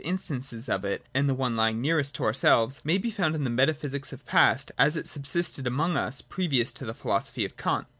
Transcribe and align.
6 0.01 0.05
1 0.07 0.11
instances 0.15 0.67
of 0.67 0.83
it, 0.83 1.05
and 1.13 1.29
one 1.37 1.55
lying 1.55 1.79
nearest 1.79 2.15
to 2.15 2.23
ourselves, 2.23 2.81
may 2.83 2.97
be 2.97 3.11
found 3.11 3.35
in 3.35 3.43
the 3.43 3.51
Metaphysic 3.51 4.03
of 4.11 4.17
the 4.25 4.25
Past 4.25 4.71
as 4.79 4.97
it 4.97 5.05
subsisted 5.05 5.67
among 5.67 5.95
us 5.95 6.23
previous 6.23 6.73
to 6.73 6.85
the 6.85 6.95
philosophy 6.95 7.45
of 7.45 7.55
Kant. 7.55 7.85